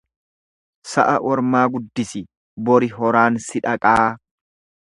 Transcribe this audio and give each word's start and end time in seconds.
Sa'a 0.91 1.13
ormaa 1.33 1.61
guddisi 1.75 2.23
bori 2.71 2.93
horaan 2.97 3.41
si 3.47 3.63
dhaqaa. 3.67 4.13